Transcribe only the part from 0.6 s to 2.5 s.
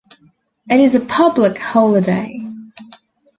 It is a public holiday.